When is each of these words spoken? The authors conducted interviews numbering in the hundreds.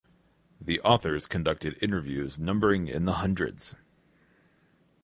The 0.59 0.79
authors 0.81 1.27
conducted 1.27 1.77
interviews 1.79 2.39
numbering 2.39 2.87
in 2.87 3.05
the 3.05 3.13
hundreds. 3.21 3.75